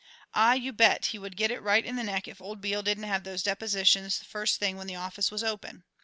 Ah, 0.33 0.53
you 0.53 0.73
bet, 0.73 1.05
he 1.13 1.19
would 1.19 1.37
get 1.37 1.51
it 1.51 1.61
right 1.61 1.85
in 1.85 1.95
the 1.95 2.03
neck 2.03 2.27
if 2.27 2.41
old 2.41 2.59
Beale 2.59 2.81
didn't 2.81 3.03
have 3.03 3.23
those 3.23 3.43
depositions 3.43 4.17
the 4.17 4.25
first 4.25 4.57
thing 4.59 4.75
when 4.75 4.87
the 4.87 4.95
office 4.95 5.29
was 5.29 5.43
open. 5.43 5.83